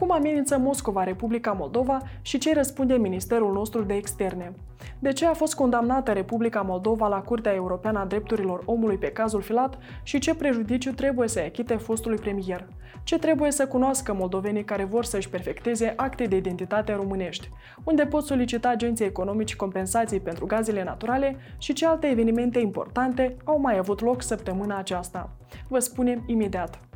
Cum 0.00 0.12
amenință 0.12 0.58
Moscova 0.58 1.04
Republica 1.04 1.52
Moldova 1.52 1.98
și 2.22 2.38
ce 2.38 2.54
răspunde 2.54 2.94
Ministerul 2.94 3.52
nostru 3.52 3.82
de 3.82 3.94
Externe? 3.94 4.52
De 4.98 5.12
ce 5.12 5.26
a 5.26 5.32
fost 5.32 5.54
condamnată 5.54 6.12
Republica 6.12 6.60
Moldova 6.60 7.08
la 7.08 7.20
Curtea 7.20 7.52
Europeană 7.52 7.98
a 7.98 8.04
Drepturilor 8.04 8.62
Omului 8.64 8.96
pe 8.96 9.06
cazul 9.06 9.40
Filat 9.40 9.78
și 10.02 10.18
ce 10.18 10.34
prejudiciu 10.34 10.92
trebuie 10.92 11.28
să 11.28 11.40
achite 11.40 11.76
fostului 11.76 12.18
premier? 12.18 12.68
Ce 13.02 13.18
trebuie 13.18 13.50
să 13.50 13.66
cunoască 13.66 14.14
moldovenii 14.14 14.64
care 14.64 14.84
vor 14.84 15.04
să-și 15.04 15.28
perfecteze 15.28 15.92
acte 15.96 16.24
de 16.24 16.36
identitate 16.36 16.92
românești? 16.92 17.50
Unde 17.84 18.06
pot 18.06 18.24
solicita 18.24 18.68
agenții 18.68 19.04
economici 19.04 19.56
compensații 19.56 20.20
pentru 20.20 20.46
gazele 20.46 20.84
naturale 20.84 21.36
și 21.58 21.72
ce 21.72 21.86
alte 21.86 22.06
evenimente 22.06 22.58
importante 22.58 23.36
au 23.44 23.60
mai 23.60 23.76
avut 23.76 24.00
loc 24.00 24.22
săptămâna 24.22 24.78
aceasta? 24.78 25.30
Vă 25.68 25.78
spunem 25.78 26.22
imediat. 26.26 26.89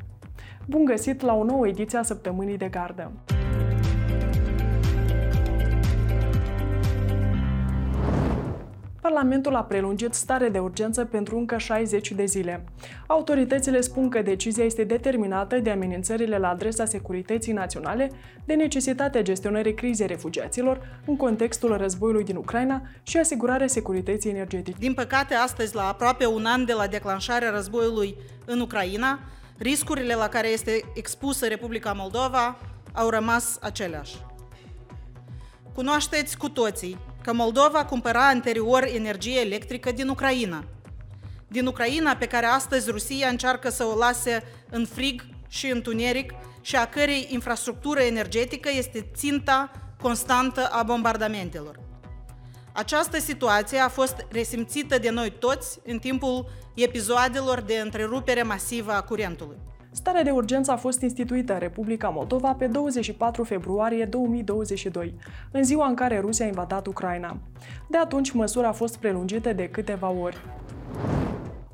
Bun 0.67 0.85
găsit 0.85 1.21
la 1.21 1.35
o 1.35 1.45
nouă 1.45 1.69
ediție 1.69 1.99
a 1.99 2.03
Săptămânii 2.03 2.57
de 2.57 2.69
Gardă! 2.69 3.13
Parlamentul 9.00 9.54
a 9.54 9.63
prelungit 9.63 10.14
stare 10.14 10.49
de 10.49 10.59
urgență 10.59 11.04
pentru 11.04 11.39
încă 11.39 11.59
60 11.59 12.13
de 12.13 12.25
zile. 12.25 12.64
Autoritățile 13.07 13.81
spun 13.81 14.09
că 14.09 14.23
decizia 14.23 14.64
este 14.64 14.85
determinată 14.85 15.59
de 15.59 15.71
amenințările 15.71 16.39
la 16.39 16.49
adresa 16.49 16.85
securității 16.85 17.53
naționale, 17.53 18.11
de 18.45 18.54
necesitatea 18.54 19.23
gestionării 19.23 19.75
crizei 19.75 20.07
refugiaților 20.07 21.01
în 21.07 21.17
contextul 21.17 21.76
războiului 21.76 22.25
din 22.25 22.37
Ucraina 22.37 22.82
și 23.03 23.17
asigurarea 23.17 23.67
securității 23.67 24.31
energetice. 24.31 24.76
Din 24.79 24.95
păcate, 24.95 25.35
astăzi, 25.35 25.75
la 25.75 25.89
aproape 25.89 26.26
un 26.26 26.45
an 26.45 26.65
de 26.65 26.73
la 26.73 26.87
declanșarea 26.87 27.51
războiului 27.51 28.17
în 28.45 28.61
Ucraina, 28.61 29.18
riscurile 29.58 30.14
la 30.14 30.29
care 30.29 30.49
este 30.49 30.90
expusă 30.94 31.46
Republica 31.46 31.93
Moldova 31.93 32.56
au 32.92 33.08
rămas 33.08 33.58
aceleași. 33.61 34.17
Cunoașteți 35.75 36.36
cu 36.36 36.48
toții 36.48 36.98
că 37.23 37.33
Moldova 37.33 37.84
cumpăra 37.84 38.29
anterior 38.29 38.84
energie 38.95 39.41
electrică 39.41 39.92
din 39.92 40.09
Ucraina. 40.09 40.64
Din 41.48 41.67
Ucraina 41.67 42.17
pe 42.17 42.27
care 42.27 42.47
astăzi 42.47 42.91
Rusia 42.91 43.29
încearcă 43.29 43.70
să 43.70 43.84
o 43.84 43.97
lase 43.97 44.42
în 44.70 44.87
frig 44.87 45.25
și 45.48 45.70
întuneric 45.70 46.33
și 46.61 46.77
a 46.77 46.86
cărei 46.86 47.27
infrastructură 47.31 48.01
energetică 48.01 48.69
este 48.73 49.11
ținta 49.14 49.70
constantă 50.01 50.67
a 50.67 50.83
bombardamentelor. 50.83 51.84
Această 52.77 53.19
situație 53.19 53.78
a 53.78 53.89
fost 53.89 54.27
resimțită 54.30 54.98
de 54.98 55.11
noi 55.11 55.33
toți 55.39 55.80
în 55.84 55.98
timpul 55.98 56.47
episoadelor 56.75 57.61
de 57.61 57.80
întrerupere 57.84 58.42
masivă 58.42 58.92
a 58.92 59.03
curentului. 59.03 59.56
Starea 59.91 60.22
de 60.22 60.30
urgență 60.30 60.70
a 60.70 60.77
fost 60.77 61.00
instituită 61.00 61.52
în 61.52 61.58
Republica 61.58 62.08
Moldova 62.08 62.52
pe 62.52 62.67
24 62.67 63.45
februarie 63.45 64.05
2022, 64.05 65.14
în 65.50 65.64
ziua 65.64 65.86
în 65.86 65.95
care 65.95 66.20
Rusia 66.20 66.45
a 66.45 66.48
invadat 66.48 66.86
Ucraina. 66.86 67.36
De 67.89 67.98
atunci, 67.98 68.30
măsura 68.30 68.69
a 68.69 68.72
fost 68.72 68.97
prelungită 68.97 69.52
de 69.52 69.69
câteva 69.69 70.11
ori. 70.11 70.36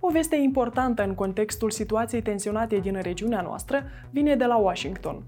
O 0.00 0.10
veste 0.10 0.36
importantă 0.36 1.02
în 1.02 1.14
contextul 1.14 1.70
situației 1.70 2.22
tensionate 2.22 2.76
din 2.76 3.00
regiunea 3.02 3.40
noastră 3.40 3.82
vine 4.10 4.36
de 4.36 4.44
la 4.44 4.56
Washington. 4.56 5.22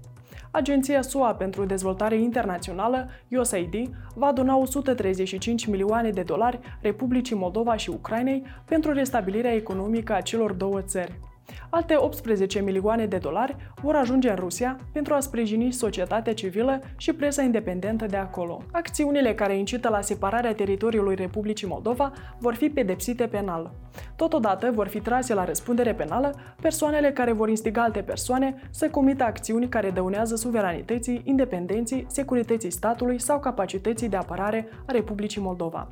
Agenția 0.55 1.01
SUA 1.01 1.33
pentru 1.35 1.65
Dezvoltare 1.65 2.15
Internațională, 2.15 3.09
USAID, 3.29 3.89
va 4.15 4.31
dona 4.31 4.57
135 4.57 5.65
milioane 5.65 6.09
de 6.09 6.21
dolari 6.21 6.59
Republicii 6.81 7.35
Moldova 7.35 7.75
și 7.75 7.89
Ucrainei 7.89 8.43
pentru 8.65 8.91
restabilirea 8.91 9.53
economică 9.53 10.13
a 10.13 10.21
celor 10.21 10.51
două 10.51 10.81
țări. 10.81 11.19
Alte 11.69 11.95
18 11.97 12.61
milioane 12.61 13.05
de 13.05 13.17
dolari 13.17 13.55
vor 13.81 13.95
ajunge 13.95 14.29
în 14.29 14.35
Rusia 14.35 14.79
pentru 14.91 15.13
a 15.13 15.19
sprijini 15.19 15.71
societatea 15.71 16.33
civilă 16.33 16.81
și 16.97 17.13
presa 17.13 17.41
independentă 17.41 18.05
de 18.05 18.17
acolo. 18.17 18.63
Acțiunile 18.71 19.33
care 19.33 19.57
incită 19.57 19.89
la 19.89 20.01
separarea 20.01 20.53
teritoriului 20.53 21.15
Republicii 21.15 21.67
Moldova 21.67 22.11
vor 22.39 22.53
fi 22.53 22.69
pedepsite 22.69 23.27
penal. 23.27 23.71
Totodată 24.15 24.71
vor 24.71 24.87
fi 24.87 24.99
trase 24.99 25.33
la 25.33 25.45
răspundere 25.45 25.93
penală 25.93 26.35
persoanele 26.61 27.11
care 27.11 27.31
vor 27.31 27.49
instiga 27.49 27.81
alte 27.81 28.01
persoane 28.01 28.55
să 28.69 28.89
comită 28.89 29.23
acțiuni 29.23 29.69
care 29.69 29.89
dăunează 29.89 30.35
suveranității, 30.35 31.21
independenții, 31.23 32.05
securității 32.09 32.71
statului 32.71 33.19
sau 33.19 33.39
capacității 33.39 34.09
de 34.09 34.15
apărare 34.15 34.67
a 34.85 34.91
Republicii 34.91 35.41
Moldova. 35.41 35.87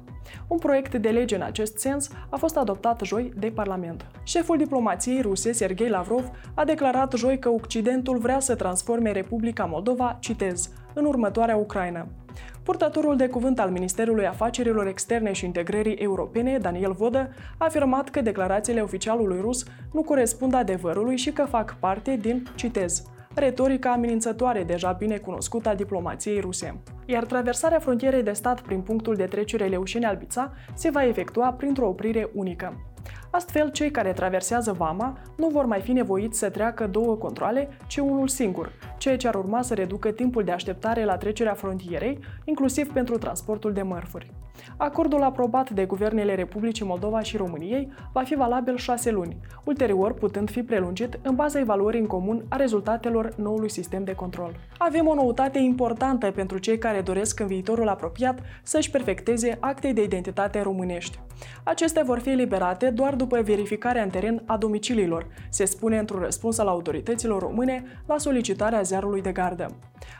Un 0.47 0.57
proiect 0.57 0.95
de 0.95 1.09
lege 1.09 1.35
în 1.35 1.41
acest 1.41 1.77
sens 1.77 2.09
a 2.29 2.37
fost 2.37 2.57
adoptat 2.57 3.01
joi 3.03 3.33
de 3.37 3.47
Parlament. 3.47 4.05
Șeful 4.23 4.57
diplomației 4.57 5.21
ruse, 5.41 5.51
Sergei 5.51 5.89
Lavrov, 5.89 6.31
a 6.53 6.65
declarat 6.65 7.13
joi 7.13 7.39
că 7.39 7.49
Occidentul 7.49 8.17
vrea 8.17 8.39
să 8.39 8.55
transforme 8.55 9.11
Republica 9.11 9.65
Moldova, 9.65 10.17
citez, 10.19 10.69
în 10.93 11.05
următoarea 11.05 11.55
Ucraina. 11.55 12.07
Purtătorul 12.63 13.17
de 13.17 13.27
cuvânt 13.27 13.59
al 13.59 13.69
Ministerului 13.69 14.27
Afacerilor 14.27 14.87
Externe 14.87 15.31
și 15.31 15.45
Integrării 15.45 15.93
Europene, 15.93 16.57
Daniel 16.57 16.91
Vodă, 16.91 17.29
a 17.57 17.65
afirmat 17.65 18.09
că 18.09 18.21
declarațiile 18.21 18.81
oficialului 18.81 19.39
rus 19.41 19.63
nu 19.91 20.01
corespund 20.03 20.53
adevărului 20.53 21.17
și 21.17 21.31
că 21.31 21.45
fac 21.45 21.75
parte 21.79 22.15
din, 22.21 22.47
citez, 22.55 23.03
retorica 23.35 23.91
amenințătoare 23.91 24.63
deja 24.63 24.91
bine 24.91 25.17
cunoscută 25.17 25.69
a 25.69 25.75
diplomației 25.75 26.39
ruse. 26.39 26.81
Iar 27.05 27.25
traversarea 27.25 27.79
frontierei 27.79 28.23
de 28.23 28.31
stat 28.31 28.61
prin 28.61 28.81
punctul 28.81 29.15
de 29.15 29.25
trecere 29.25 29.65
Leușeni-Albița 29.65 30.53
se 30.73 30.89
va 30.89 31.05
efectua 31.05 31.51
printr-o 31.53 31.87
oprire 31.87 32.29
unică. 32.33 32.73
Astfel, 33.31 33.71
cei 33.71 33.91
care 33.91 34.13
traversează 34.13 34.71
vama 34.71 35.17
nu 35.35 35.47
vor 35.47 35.65
mai 35.65 35.81
fi 35.81 35.91
nevoiți 35.91 36.39
să 36.39 36.49
treacă 36.49 36.87
două 36.87 37.15
controle, 37.15 37.69
ci 37.87 37.97
unul 37.97 38.27
singur, 38.27 38.71
ceea 38.97 39.17
ce 39.17 39.27
ar 39.27 39.35
urma 39.35 39.61
să 39.61 39.73
reducă 39.73 40.11
timpul 40.11 40.43
de 40.43 40.51
așteptare 40.51 41.03
la 41.03 41.17
trecerea 41.17 41.53
frontierei, 41.53 42.19
inclusiv 42.43 42.93
pentru 42.93 43.17
transportul 43.17 43.73
de 43.73 43.81
mărfuri. 43.81 44.31
Acordul 44.77 45.23
aprobat 45.23 45.69
de 45.69 45.85
guvernele 45.85 46.35
Republicii 46.35 46.85
Moldova 46.85 47.19
și 47.19 47.37
României 47.37 47.91
va 48.13 48.23
fi 48.23 48.35
valabil 48.35 48.77
șase 48.77 49.11
luni, 49.11 49.37
ulterior 49.63 50.13
putând 50.13 50.49
fi 50.49 50.63
prelungit 50.63 51.19
în 51.21 51.35
baza 51.35 51.59
evaluării 51.59 51.99
în 51.99 52.05
comun 52.05 52.45
a 52.49 52.55
rezultatelor 52.55 53.33
noului 53.35 53.69
sistem 53.69 54.03
de 54.03 54.13
control. 54.13 54.55
Avem 54.77 55.07
o 55.07 55.13
noutate 55.13 55.59
importantă 55.59 56.31
pentru 56.31 56.57
cei 56.57 56.77
care 56.77 57.01
doresc 57.01 57.39
în 57.39 57.47
viitorul 57.47 57.87
apropiat 57.87 58.39
să-și 58.63 58.91
perfecteze 58.91 59.57
acte 59.59 59.91
de 59.91 60.03
identitate 60.03 60.61
românești. 60.61 61.19
Acestea 61.63 62.03
vor 62.03 62.19
fi 62.19 62.29
eliberate 62.29 62.89
doar 62.89 63.15
după 63.21 63.41
verificarea 63.41 64.03
în 64.03 64.09
teren 64.09 64.43
a 64.45 64.57
domiciliilor, 64.57 65.27
se 65.49 65.65
spune 65.65 65.97
într-un 65.97 66.19
răspuns 66.19 66.57
al 66.57 66.67
autorităților 66.67 67.41
române 67.41 67.83
la 68.07 68.17
solicitarea 68.17 68.81
ziarului 68.81 69.21
de 69.21 69.31
gardă. 69.31 69.75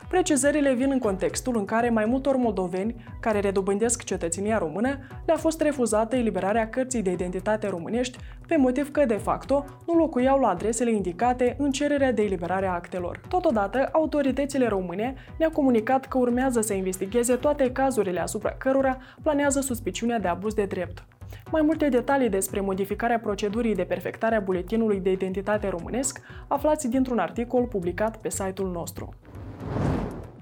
Precizările 0.08 0.74
vin 0.74 0.90
în 0.90 0.98
contextul 0.98 1.56
în 1.56 1.64
care 1.64 1.90
mai 1.90 2.04
multor 2.04 2.36
moldoveni 2.36 3.04
care 3.20 3.40
redobândesc 3.40 4.04
cetățenia 4.04 4.58
română 4.58 4.98
le-a 5.26 5.36
fost 5.36 5.60
refuzată 5.60 6.16
eliberarea 6.16 6.68
cărții 6.68 7.02
de 7.02 7.10
identitate 7.10 7.68
românești 7.68 8.18
pe 8.46 8.56
motiv 8.56 8.90
că, 8.90 9.04
de 9.04 9.16
facto, 9.16 9.64
nu 9.86 9.94
locuiau 9.94 10.38
la 10.40 10.48
adresele 10.48 10.92
indicate 10.92 11.56
în 11.58 11.70
cererea 11.70 12.12
de 12.12 12.22
eliberare 12.22 12.66
a 12.66 12.72
actelor. 12.72 13.20
Totodată, 13.28 13.88
autoritățile 13.92 14.66
române 14.68 15.14
ne-au 15.38 15.50
comunicat 15.50 16.06
că 16.06 16.18
urmează 16.18 16.60
să 16.60 16.72
investigheze 16.72 17.34
toate 17.34 17.72
cazurile 17.72 18.20
asupra 18.20 18.50
cărora 18.50 18.98
planează 19.22 19.60
suspiciunea 19.60 20.18
de 20.18 20.28
abuz 20.28 20.54
de 20.54 20.64
drept. 20.64 21.04
Mai 21.50 21.62
multe 21.62 21.88
detalii 21.88 22.28
despre 22.28 22.60
modificarea 22.60 23.18
procedurii 23.18 23.74
de 23.74 23.84
perfectare 23.84 24.34
a 24.34 24.40
buletinului 24.40 25.00
de 25.00 25.10
identitate 25.10 25.68
românesc 25.68 26.20
aflați 26.48 26.88
dintr-un 26.88 27.18
articol 27.18 27.64
publicat 27.64 28.16
pe 28.16 28.30
site-ul 28.30 28.70
nostru. 28.70 29.14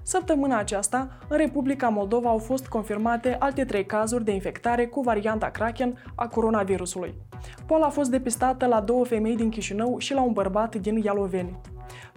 Săptămâna 0.03 0.59
aceasta, 0.59 1.09
în 1.28 1.37
Republica 1.37 1.89
Moldova 1.89 2.28
au 2.28 2.39
fost 2.39 2.67
confirmate 2.67 3.37
alte 3.39 3.65
trei 3.65 3.87
cazuri 3.87 4.25
de 4.25 4.33
infectare 4.33 4.87
cu 4.87 5.01
varianta 5.01 5.47
Kraken 5.47 6.03
a 6.15 6.28
coronavirusului. 6.28 7.15
Boala 7.67 7.87
a 7.87 7.91
fost 7.91 8.11
depistată 8.11 8.67
la 8.67 8.81
două 8.81 9.05
femei 9.05 9.37
din 9.37 9.49
Chișinău 9.49 9.99
și 9.99 10.15
la 10.15 10.22
un 10.22 10.33
bărbat 10.33 10.77
din 10.77 10.97
Ialoveni. 10.97 11.61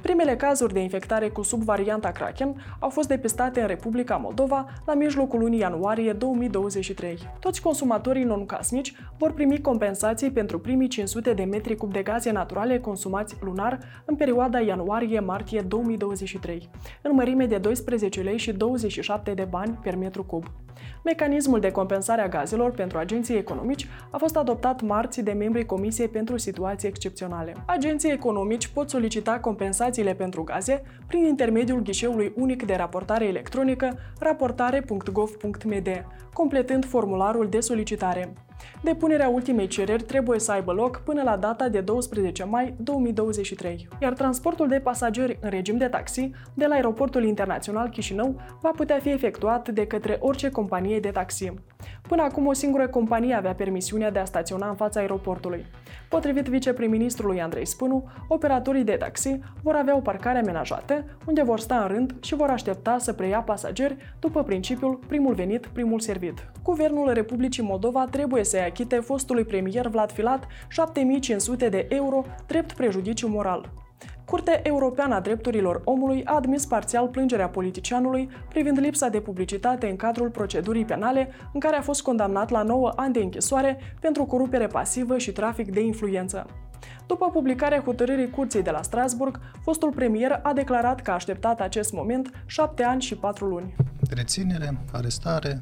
Primele 0.03 0.35
cazuri 0.35 0.73
de 0.73 0.79
infectare 0.79 1.29
cu 1.29 1.41
subvarianta 1.41 2.11
Kraken 2.11 2.75
au 2.79 2.89
fost 2.89 3.07
depistate 3.07 3.61
în 3.61 3.67
Republica 3.67 4.15
Moldova 4.15 4.69
la 4.85 4.93
mijlocul 4.93 5.39
lunii 5.39 5.59
ianuarie 5.59 6.13
2023. 6.13 7.17
Toți 7.39 7.61
consumatorii 7.61 8.23
non-casnici 8.23 8.93
vor 9.17 9.33
primi 9.33 9.61
compensații 9.61 10.31
pentru 10.31 10.59
primii 10.59 10.87
500 10.87 11.33
de 11.33 11.43
metri 11.43 11.75
cub 11.75 11.91
de 11.91 12.01
gaze 12.01 12.31
naturale 12.31 12.79
consumați 12.79 13.35
lunar 13.41 13.79
în 14.05 14.15
perioada 14.15 14.59
ianuarie-martie 14.59 15.61
2023, 15.61 16.69
în 17.01 17.13
mărime 17.13 17.45
de 17.45 17.57
12 17.57 18.21
lei 18.21 18.37
și 18.37 18.51
27 18.51 19.33
de 19.33 19.47
bani 19.49 19.79
per 19.83 19.95
metru 19.95 20.23
cub. 20.23 20.45
Mecanismul 21.03 21.59
de 21.59 21.71
compensare 21.71 22.21
a 22.21 22.27
gazelor 22.27 22.71
pentru 22.71 22.97
agenții 22.97 23.37
economici 23.37 23.87
a 24.09 24.17
fost 24.17 24.37
adoptat 24.37 24.81
marți 24.81 25.21
de 25.21 25.31
membrii 25.31 25.65
Comisiei 25.65 26.07
pentru 26.07 26.37
Situații 26.37 26.87
Excepționale. 26.87 27.53
Agenții 27.65 28.11
economici 28.11 28.67
pot 28.67 28.89
solicita 28.89 29.39
compensațiile 29.93 30.23
pentru 30.23 30.43
gaze 30.43 30.81
prin 31.07 31.25
intermediul 31.25 31.81
ghișeului 31.81 32.33
unic 32.35 32.65
de 32.65 32.75
raportare 32.75 33.25
electronică 33.25 33.97
raportare.gov.md, 34.19 36.05
completând 36.33 36.85
formularul 36.85 37.47
de 37.49 37.59
solicitare. 37.59 38.33
Depunerea 38.83 39.27
ultimei 39.27 39.67
cereri 39.67 40.03
trebuie 40.03 40.39
să 40.39 40.51
aibă 40.51 40.71
loc 40.71 40.97
până 40.97 41.23
la 41.23 41.37
data 41.37 41.69
de 41.69 41.81
12 41.81 42.43
mai 42.43 42.73
2023, 42.77 43.87
iar 44.01 44.13
transportul 44.13 44.67
de 44.67 44.79
pasageri 44.79 45.37
în 45.41 45.49
regim 45.49 45.77
de 45.77 45.87
taxi 45.87 46.31
de 46.53 46.65
la 46.65 46.75
aeroportul 46.75 47.23
internațional 47.23 47.89
Chișinău 47.89 48.35
va 48.61 48.71
putea 48.75 48.99
fi 48.99 49.09
efectuat 49.09 49.69
de 49.69 49.87
către 49.87 50.17
orice 50.19 50.49
companie 50.49 50.99
de 50.99 51.09
taxi. 51.09 51.53
Până 52.07 52.21
acum 52.21 52.47
o 52.47 52.53
singură 52.53 52.87
companie 52.87 53.33
avea 53.33 53.53
permisiunea 53.53 54.11
de 54.11 54.19
a 54.19 54.25
staționa 54.25 54.69
în 54.69 54.75
fața 54.75 54.99
aeroportului. 54.99 55.65
Potrivit 56.09 56.45
viceprim-ministrului 56.45 57.41
Andrei 57.41 57.65
Spânu, 57.65 58.09
operatorii 58.27 58.83
de 58.83 58.95
taxi 58.95 59.39
vor 59.63 59.75
avea 59.75 59.95
o 59.95 59.99
parcare 59.99 60.37
amenajată, 60.37 61.05
unde 61.25 61.43
vor 61.43 61.59
sta 61.59 61.75
în 61.75 61.87
rând 61.87 62.15
și 62.21 62.35
vor 62.35 62.49
aștepta 62.49 62.97
să 62.97 63.13
preia 63.13 63.39
pasageri 63.39 63.95
după 64.19 64.43
principiul 64.43 64.99
primul 65.07 65.33
venit, 65.33 65.65
primul 65.65 65.99
servit. 65.99 66.51
Guvernul 66.63 67.13
Republicii 67.13 67.63
Moldova 67.63 68.07
trebuie 68.11 68.43
să-i 68.43 68.59
achite 68.59 68.95
fostului 68.95 69.43
premier 69.43 69.87
Vlad 69.87 70.11
Filat 70.11 70.47
7500 70.67 71.69
de 71.69 71.85
euro 71.89 72.25
drept 72.47 72.73
prejudiciu 72.73 73.27
moral. 73.27 73.82
Curtea 74.25 74.59
Europeană 74.63 75.15
a 75.15 75.19
Drepturilor 75.19 75.81
Omului 75.83 76.23
a 76.25 76.35
admis 76.35 76.65
parțial 76.65 77.07
plângerea 77.07 77.47
politicianului 77.47 78.29
privind 78.49 78.79
lipsa 78.79 79.07
de 79.07 79.19
publicitate 79.19 79.89
în 79.89 79.95
cadrul 79.95 80.29
procedurii 80.29 80.85
penale 80.85 81.29
în 81.53 81.59
care 81.59 81.75
a 81.75 81.81
fost 81.81 82.01
condamnat 82.01 82.49
la 82.49 82.63
9 82.63 82.91
ani 82.95 83.13
de 83.13 83.19
închisoare 83.19 83.77
pentru 83.99 84.25
corupere 84.25 84.67
pasivă 84.67 85.17
și 85.17 85.31
trafic 85.31 85.71
de 85.71 85.81
influență. 85.81 86.45
După 87.07 87.29
publicarea 87.29 87.81
hotărârii 87.81 88.29
curții 88.29 88.61
de 88.61 88.71
la 88.71 88.81
Strasburg, 88.81 89.39
fostul 89.63 89.91
premier 89.91 90.39
a 90.43 90.53
declarat 90.53 91.01
că 91.01 91.11
a 91.11 91.13
așteptat 91.13 91.61
acest 91.61 91.93
moment 91.93 92.43
7 92.45 92.83
ani 92.83 93.01
și 93.01 93.15
4 93.15 93.45
luni. 93.45 93.75
Reținere, 94.09 94.77
arestare 94.91 95.61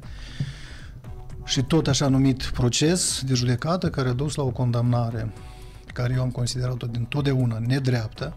și 1.44 1.64
tot 1.64 1.88
așa 1.88 2.07
numit 2.07 2.44
proces 2.44 3.24
de 3.25 3.34
judecată 3.34 3.90
care 3.90 4.10
a 4.10 4.14
dus 4.14 4.36
la 4.36 4.44
o 4.44 4.50
condamnare 4.50 5.31
care 5.94 6.14
eu 6.16 6.22
am 6.22 6.31
considerat-o 6.31 6.88
din 6.88 7.06
totdeauna 7.06 7.60
nedreaptă, 7.60 8.34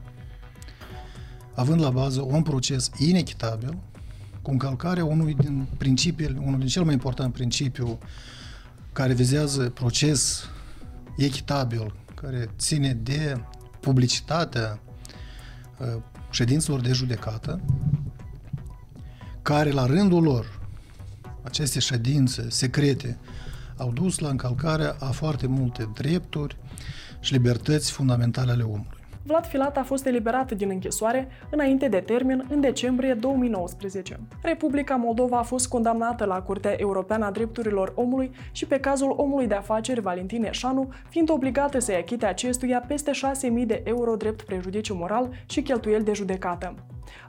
având 1.55 1.81
la 1.81 1.91
bază 1.91 2.21
un 2.21 2.43
proces 2.43 2.91
inechitabil, 2.99 3.79
cu 4.43 4.51
încălcarea 4.51 5.05
unui 5.05 5.35
din 5.35 5.67
principiile, 5.77 6.39
unul 6.39 6.59
din 6.59 6.69
cel 6.69 6.85
mai 6.85 6.93
important 6.93 7.33
principiu 7.33 7.99
care 8.93 9.13
vizează 9.13 9.71
proces 9.71 10.49
echitabil, 11.17 11.95
care 12.15 12.51
ține 12.59 12.93
de 12.93 13.45
publicitatea 13.81 14.81
uh, 15.79 16.03
ședințelor 16.31 16.81
de 16.81 16.93
judecată, 16.93 17.61
care 19.43 19.71
la 19.71 19.87
rândul 19.87 20.23
lor, 20.23 20.61
aceste 21.43 21.79
ședințe 21.79 22.51
secrete, 22.51 23.19
au 23.77 23.93
dus 23.93 24.19
la 24.19 24.29
încălcarea 24.29 24.97
a 25.01 25.11
foarte 25.11 25.47
multe 25.47 25.91
drepturi 25.95 26.57
și 27.21 27.33
libertăți 27.33 27.91
fundamentale 27.91 28.53
ale 28.53 28.63
omului. 28.63 28.94
Vlad 29.27 29.47
Filat 29.47 29.77
a 29.77 29.83
fost 29.83 30.07
eliberat 30.07 30.53
din 30.53 30.69
închisoare 30.71 31.29
înainte 31.51 31.89
de 31.89 32.01
termen 32.01 32.47
în 32.51 32.61
decembrie 32.61 33.15
2019. 33.15 34.21
Republica 34.43 34.95
Moldova 34.97 35.39
a 35.39 35.43
fost 35.43 35.69
condamnată 35.69 36.25
la 36.25 36.43
Curtea 36.43 36.75
Europeană 36.77 37.25
a 37.25 37.31
Drepturilor 37.31 37.93
Omului 37.95 38.31
și 38.53 38.67
pe 38.67 38.81
cazul 38.81 39.15
omului 39.17 39.47
de 39.47 39.55
afaceri 39.55 40.01
Valentin 40.01 40.45
Eșanu, 40.45 40.89
fiind 41.09 41.31
obligată 41.31 41.79
să-i 41.79 41.95
achite 41.95 42.27
acestuia 42.27 42.85
peste 42.87 43.11
6.000 43.61 43.67
de 43.67 43.83
euro 43.85 44.17
drept 44.17 44.43
prejudiciu 44.43 44.95
moral 44.95 45.29
și 45.47 45.63
cheltuieli 45.63 46.05
de 46.05 46.13
judecată. 46.13 46.75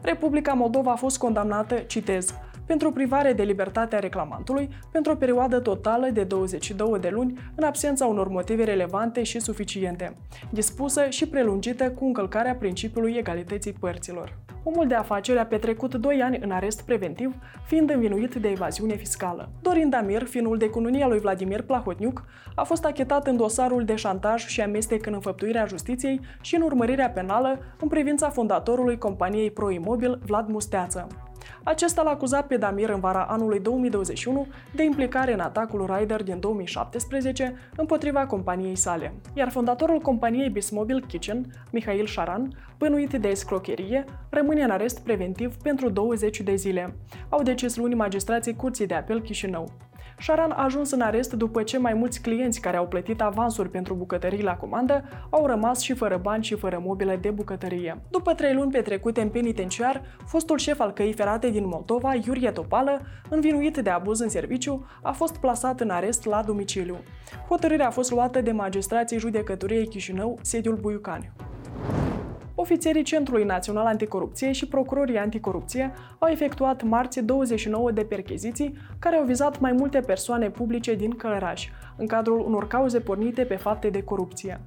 Republica 0.02 0.54
Moldova 0.54 0.92
a 0.92 0.96
fost 0.96 1.18
condamnată, 1.18 1.76
citez, 1.76 2.34
pentru 2.66 2.92
privare 2.92 3.34
de 3.34 3.44
libertate 3.44 3.96
a 3.96 4.00
reclamantului 4.00 4.70
pentru 4.92 5.12
o 5.12 5.16
perioadă 5.16 5.60
totală 5.60 6.08
de 6.10 6.24
22 6.24 7.00
de 7.00 7.10
luni 7.10 7.40
în 7.56 7.64
absența 7.64 8.06
unor 8.06 8.28
motive 8.28 8.64
relevante 8.64 9.24
și 9.24 9.40
suficiente, 9.40 10.14
dispusă 10.50 11.10
și 11.10 11.28
prelungită 11.28 11.92
cu 11.92 12.06
încălcarea 12.06 12.56
principiului 12.56 13.16
egalității 13.18 13.74
părților. 13.74 14.38
Omul 14.64 14.88
de 14.88 14.96
afaceri 14.96 15.40
a 15.40 15.46
petrecut 15.46 15.96
2 15.96 16.22
ani 16.22 16.40
în 16.42 16.52
arest 16.52 16.82
preventiv, 16.82 17.36
fiind 17.66 17.90
învinuit 17.90 18.36
de 18.36 18.50
evaziune 18.50 18.96
fiscală. 18.96 19.50
Dorin 19.62 19.90
Damir, 19.90 20.24
finul 20.24 20.58
de 20.58 20.70
cununia 20.70 21.08
lui 21.08 21.20
Vladimir 21.20 21.62
Plahotniuc, 21.62 22.24
a 22.56 22.64
fost 22.64 22.86
achetat 22.86 23.28
în 23.28 23.38
dosarul 23.38 23.84
de 23.84 23.96
șantaj 23.96 24.46
și 24.46 24.62
amestec 24.62 25.06
în 25.06 25.14
înfăptuirea 25.14 25.66
justiției 25.66 26.20
și 26.42 26.56
în 26.56 26.62
urmărirea 26.62 27.10
penală 27.10 27.60
în 27.80 27.88
privința 27.88 28.30
fondatorului 28.30 28.98
companiei 28.98 29.52
Proimobil 29.52 30.20
Vlad 30.26 30.48
Musteață. 30.48 31.08
Acesta 31.64 32.02
l-a 32.02 32.10
acuzat 32.10 32.48
pe 32.48 32.58
Damir 32.58 32.90
în 32.90 33.00
vara 33.00 33.24
anului 33.24 33.60
2021 33.60 34.48
de 34.76 34.84
implicare 34.84 35.34
în 35.34 35.40
atacul 35.40 35.96
Ryder 35.96 36.24
din 36.24 36.40
2017 36.40 37.56
împotriva 37.76 38.26
companiei 38.26 38.76
sale. 38.76 39.14
Iar 39.34 39.50
fondatorul 39.50 40.00
companiei 40.00 40.50
Bismobil 40.50 41.06
Kitchen, 41.08 41.46
Mihail 41.72 42.06
Sharan, 42.06 42.58
bănuit 42.78 43.14
de 43.14 43.28
escrocherie, 43.28 44.04
rămâne 44.30 44.64
în 44.64 44.70
arest 44.70 45.00
preventiv 45.00 45.56
pentru 45.56 45.90
20 45.90 46.42
de 46.42 46.56
zile. 46.56 46.96
Au 47.30 47.44
decis 47.44 47.76
luni 47.76 47.94
magistrații 47.94 48.56
Curții 48.56 48.86
de 48.86 48.94
Apel 48.94 49.22
Chișinău. 49.22 49.72
Sharan 50.20 50.52
a 50.52 50.64
ajuns 50.64 50.92
în 50.92 51.02
arest 51.02 51.34
după 51.34 51.64
ce 51.64 51.78
mai 51.78 51.94
mulți 51.94 52.22
clienți 52.22 52.60
care 52.60 52.78
au 52.78 52.88
plătit 52.88 53.22
avansuri 53.22 53.70
pentru 53.70 53.94
bucătării 53.94 54.44
la 54.44 54.56
comandă 54.56 55.04
au 55.30 55.46
rămas 55.46 55.80
și 55.80 55.94
fără 55.94 56.18
bani 56.18 56.44
și 56.44 56.56
fără 56.56 56.82
mobile 56.86 57.16
de 57.16 57.30
bucătărie. 57.30 58.02
După 58.10 58.34
trei 58.34 58.54
luni 58.54 58.72
petrecute 58.72 59.22
în 59.22 59.30
penitenciar, 59.30 60.02
fostul 60.26 60.58
șef 60.58 60.80
al 60.80 60.92
căii 60.92 61.14
ferate 61.14 61.50
din 61.50 61.68
Moldova, 61.68 62.14
Iurie 62.26 62.52
Topală, 62.52 63.02
învinuit 63.30 63.78
de 63.78 63.90
abuz 63.90 64.20
în 64.20 64.30
serviciu, 64.30 64.86
a 65.02 65.12
fost 65.12 65.38
plasat 65.38 65.80
în 65.80 65.90
arest 65.90 66.26
la 66.26 66.44
domiciliu. 66.46 66.98
Hotărârea 67.48 67.88
a 67.88 67.92
fost 67.92 68.12
luată 68.12 68.42
de 68.42 68.52
magistrații 68.52 69.20
judecătoriei 69.20 69.88
Chișinău, 69.88 70.40
sediul 70.42 70.76
Buiucani. 70.76 71.32
Ofițerii 72.66 73.04
Centrului 73.04 73.44
Național 73.44 73.86
Anticorupție 73.86 74.52
și 74.52 74.68
procurorii 74.68 75.18
anticorupție 75.18 75.94
au 76.20 76.28
efectuat 76.28 76.84
marți 76.84 77.22
29 77.22 77.92
de 77.92 78.04
percheziții 78.04 78.78
care 79.00 79.16
au 79.16 79.24
vizat 79.24 79.60
mai 79.60 79.72
multe 79.72 80.00
persoane 80.00 80.50
publice 80.50 80.96
din 80.96 81.12
Călăraș, 81.12 81.68
în 81.98 82.08
cadrul 82.08 82.40
unor 82.40 82.68
cauze 82.68 83.00
pornite 83.00 83.44
pe 83.44 83.56
fapte 83.56 83.90
de 83.90 84.04
corupție. 84.04 84.62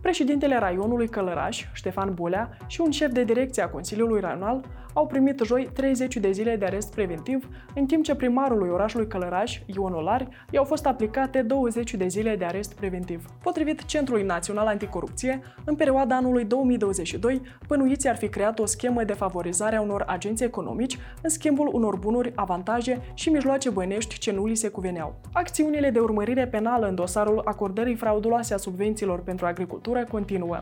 Președintele 0.00 0.58
raionului 0.58 1.08
Călăraș, 1.08 1.64
Ștefan 1.72 2.14
Bulea, 2.14 2.56
și 2.66 2.80
un 2.80 2.90
șef 2.90 3.12
de 3.12 3.24
direcție 3.24 3.62
a 3.62 3.68
Consiliului 3.68 4.20
Raional 4.20 4.64
au 4.92 5.06
primit 5.06 5.40
joi 5.44 5.70
30 5.72 6.16
de 6.16 6.30
zile 6.30 6.56
de 6.56 6.64
arest 6.64 6.94
preventiv, 6.94 7.48
în 7.74 7.86
timp 7.86 8.04
ce 8.04 8.14
primarului 8.14 8.68
orașului 8.68 9.06
Călăraș, 9.06 9.60
Ion 9.66 9.92
Olari, 9.92 10.28
i-au 10.50 10.64
fost 10.64 10.86
aplicate 10.86 11.42
20 11.42 11.94
de 11.94 12.06
zile 12.06 12.36
de 12.36 12.44
arest 12.44 12.74
preventiv. 12.74 13.24
Potrivit 13.42 13.84
Centrului 13.84 14.22
Național 14.22 14.66
Anticorupție, 14.66 15.40
în 15.64 15.74
perioada 15.74 16.16
anului 16.16 16.44
2022, 16.44 17.40
pănuiții 17.66 18.08
ar 18.08 18.16
fi 18.16 18.28
creat 18.28 18.58
o 18.58 18.66
schemă 18.66 19.04
de 19.04 19.12
favorizare 19.12 19.76
a 19.76 19.80
unor 19.80 20.04
agenți 20.06 20.44
economici 20.44 20.98
în 21.22 21.28
schimbul 21.28 21.70
unor 21.72 21.96
bunuri, 21.96 22.32
avantaje 22.34 23.00
și 23.14 23.30
mijloace 23.30 23.70
bănești 23.70 24.18
ce 24.18 24.32
nu 24.32 24.46
li 24.46 24.54
se 24.54 24.68
cuveneau. 24.68 25.14
Acțiunile 25.32 25.90
de 25.90 25.98
urmărire 25.98 26.46
penală 26.46 26.88
în 26.88 26.94
dosarul 26.94 27.42
acordării 27.44 27.94
frauduloase 27.94 28.54
a 28.54 28.56
subvențiilor 28.56 29.20
pentru 29.20 29.46
agricultură 29.46 29.89
continuă. 29.98 30.58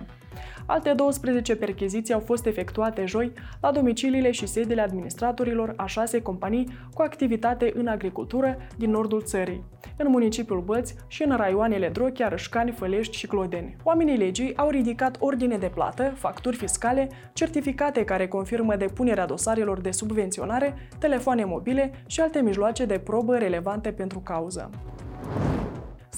Alte 0.67 0.93
12 0.93 1.57
percheziții 1.57 2.15
au 2.15 2.21
fost 2.21 2.47
efectuate 2.47 3.05
joi 3.07 3.33
la 3.61 3.71
domiciliile 3.71 4.31
și 4.31 4.47
sediile 4.47 4.81
administratorilor 4.81 5.73
a 5.77 5.87
șase 5.87 6.23
companii 6.23 6.69
cu 6.95 7.03
activitate 7.03 7.73
în 7.75 7.87
agricultură 7.87 8.57
din 8.77 8.91
nordul 8.91 9.23
țării, 9.23 9.65
în 9.97 10.11
municipiul 10.11 10.61
Băți 10.61 10.95
și 11.07 11.23
în 11.23 11.37
raioanele 11.37 11.89
Drochia, 11.89 12.29
Rășcani, 12.29 12.71
Fălești 12.71 13.17
și 13.17 13.27
Clodeni. 13.27 13.77
Oamenii 13.83 14.17
legii 14.17 14.57
au 14.57 14.69
ridicat 14.69 15.17
ordine 15.21 15.57
de 15.57 15.71
plată, 15.75 16.13
facturi 16.17 16.57
fiscale, 16.57 17.09
certificate 17.33 18.05
care 18.05 18.29
confirmă 18.29 18.77
depunerea 18.77 19.27
dosarelor 19.27 19.81
de 19.81 19.91
subvenționare, 19.91 20.89
telefoane 20.99 21.45
mobile 21.45 21.91
și 22.07 22.21
alte 22.21 22.41
mijloace 22.41 22.85
de 22.85 22.99
probă 22.99 23.37
relevante 23.37 23.91
pentru 23.91 24.19
cauză. 24.19 24.71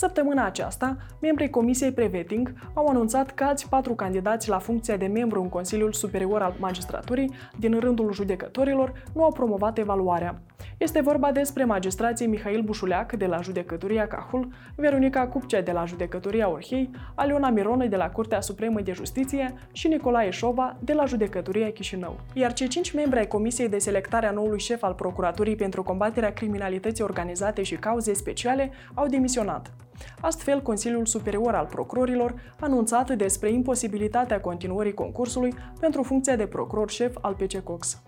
Săptămâna 0.01 0.45
aceasta, 0.45 0.97
membrii 1.21 1.51
Comisiei 1.51 1.93
Preveting 1.93 2.53
au 2.75 2.87
anunțat 2.87 3.31
că 3.31 3.45
alți 3.45 3.69
patru 3.69 3.95
candidați 3.95 4.49
la 4.49 4.59
funcția 4.59 4.97
de 4.97 5.07
membru 5.07 5.43
în 5.43 5.49
Consiliul 5.49 5.93
Superior 5.93 6.43
al 6.43 6.55
Magistraturii 6.59 7.35
din 7.59 7.81
rândul 7.81 8.13
judecătorilor 8.13 8.93
nu 9.15 9.25
au 9.25 9.33
promovat 9.33 9.79
evaluarea. 9.79 10.43
Este 10.79 11.01
vorba 11.01 11.33
despre 11.33 11.65
magistrații 11.65 12.27
Mihail 12.27 12.61
Bușuleac 12.61 13.13
de 13.13 13.27
la 13.27 13.41
Judecătoria 13.41 14.07
Cahul, 14.07 14.49
Veronica 14.75 15.27
Cupcea 15.27 15.61
de 15.61 15.73
la 15.73 15.85
Judecătoria 15.85 16.51
Orhei, 16.51 16.91
Aliona 17.15 17.51
Mironă 17.51 17.87
de 17.87 17.97
la 17.97 18.11
Curtea 18.11 18.41
Supremă 18.41 18.81
de 18.81 18.93
Justiție 18.93 19.55
și 19.73 19.89
Nicolae 19.89 20.31
Șova 20.31 20.77
de 20.81 20.93
la 20.93 21.05
Judecătoria 21.05 21.71
Chișinău. 21.71 22.21
Iar 22.33 22.53
cei 22.53 22.69
cinci 22.69 22.93
membri 22.93 23.19
ai 23.19 23.27
Comisiei 23.27 23.69
de 23.69 23.79
Selectare 23.79 24.27
a 24.27 24.31
noului 24.31 24.61
șef 24.61 24.83
al 24.83 24.93
Procuraturii 24.93 25.57
pentru 25.57 25.83
combaterea 25.83 26.33
criminalității 26.33 27.05
organizate 27.05 27.63
și 27.63 27.75
cauze 27.75 28.13
speciale 28.13 28.71
au 28.95 29.07
demisionat. 29.07 29.73
Astfel, 30.21 30.63
Consiliul 30.63 31.07
Superior 31.07 31.55
al 31.55 31.67
Procurorilor 31.67 32.35
a 32.61 32.65
anunțat 32.65 33.11
despre 33.11 33.51
imposibilitatea 33.51 34.41
continuării 34.41 34.95
concursului 34.95 35.55
pentru 35.81 36.03
funcția 36.03 36.37
de 36.37 36.47
procuror 36.47 36.91
șef 36.91 37.17
al 37.21 37.35
PC 37.35 37.59
Cox. 37.59 38.03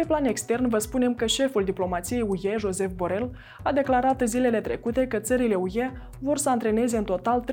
Pe 0.00 0.06
plan 0.06 0.24
extern, 0.24 0.68
vă 0.68 0.78
spunem 0.78 1.14
că 1.14 1.26
șeful 1.26 1.64
diplomației 1.64 2.20
UE, 2.20 2.56
Joseph 2.58 2.92
Borrell, 2.94 3.30
a 3.62 3.72
declarat 3.72 4.22
zilele 4.24 4.60
trecute 4.60 5.06
că 5.06 5.18
țările 5.18 5.54
UE 5.54 5.90
vor 6.20 6.38
să 6.38 6.50
antreneze 6.50 6.96
în 6.96 7.04
total 7.04 7.44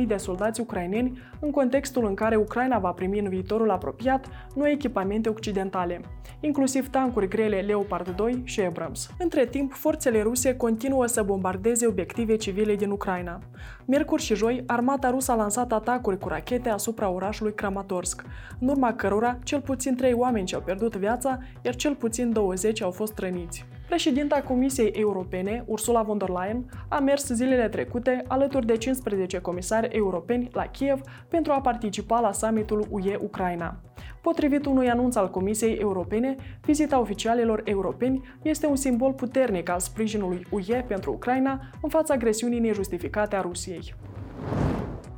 30.000 0.00 0.06
de 0.06 0.16
soldați 0.16 0.60
ucraineni 0.60 1.18
în 1.40 1.50
contextul 1.50 2.06
în 2.06 2.14
care 2.14 2.36
Ucraina 2.36 2.78
va 2.78 2.90
primi 2.90 3.18
în 3.18 3.28
viitorul 3.28 3.70
apropiat 3.70 4.26
noi 4.54 4.72
echipamente 4.72 5.28
occidentale, 5.28 6.00
inclusiv 6.40 6.90
tancuri 6.90 7.28
grele 7.28 7.60
Leopard 7.60 8.08
2 8.16 8.42
și 8.44 8.60
Abrams. 8.60 9.10
Între 9.18 9.46
timp, 9.46 9.72
forțele 9.72 10.22
ruse 10.22 10.56
continuă 10.56 11.06
să 11.06 11.22
bombardeze 11.22 11.86
obiective 11.86 12.36
civile 12.36 12.74
din 12.74 12.90
Ucraina. 12.90 13.40
Miercuri 13.84 14.22
și 14.22 14.34
joi, 14.34 14.62
armata 14.66 15.10
rusă 15.10 15.32
a 15.32 15.34
lansat 15.34 15.72
atacuri 15.72 16.18
cu 16.18 16.28
rachete 16.28 16.68
asupra 16.68 17.08
orașului 17.08 17.54
Kramatorsk, 17.54 18.24
în 18.60 18.68
urma 18.68 18.94
cărora 18.94 19.38
cel 19.42 19.60
puțin 19.60 19.96
trei 19.96 20.12
oameni 20.12 20.48
și-au 20.48 20.60
pierdut 20.60 20.96
viața, 20.96 21.38
iar 21.62 21.74
cel 21.92 22.00
puțin 22.00 22.32
20 22.32 22.82
au 22.82 22.90
fost 22.90 23.18
răniți. 23.18 23.64
Președinta 23.88 24.42
Comisiei 24.42 24.88
Europene, 24.88 25.64
Ursula 25.66 26.02
von 26.02 26.18
der 26.18 26.28
Leyen, 26.28 26.86
a 26.88 26.98
mers 26.98 27.26
zilele 27.26 27.68
trecute 27.68 28.24
alături 28.28 28.66
de 28.66 28.76
15 28.76 29.38
comisari 29.38 29.96
europeni 29.96 30.48
la 30.52 30.66
Kiev 30.66 31.00
pentru 31.28 31.52
a 31.52 31.60
participa 31.60 32.20
la 32.20 32.32
summitul 32.32 32.86
UE-Ucraina. 32.90 33.80
Potrivit 34.22 34.66
unui 34.66 34.90
anunț 34.90 35.14
al 35.14 35.30
Comisiei 35.30 35.74
Europene, 35.74 36.34
vizita 36.64 37.00
oficialilor 37.00 37.60
europeni 37.64 38.20
este 38.42 38.66
un 38.66 38.76
simbol 38.76 39.12
puternic 39.12 39.68
al 39.68 39.78
sprijinului 39.78 40.46
UE 40.50 40.84
pentru 40.88 41.12
Ucraina 41.12 41.60
în 41.82 41.88
fața 41.88 42.14
agresiunii 42.14 42.60
nejustificate 42.60 43.36
a 43.36 43.40
Rusiei. 43.40 43.94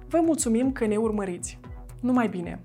Vă 0.08 0.20
mulțumim 0.24 0.72
că 0.72 0.86
ne 0.86 0.96
urmăriți! 0.96 1.58
Numai 2.00 2.28
bine! 2.28 2.62